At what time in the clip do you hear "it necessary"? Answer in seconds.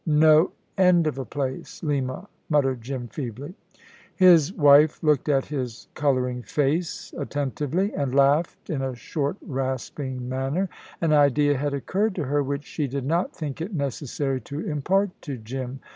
13.61-14.41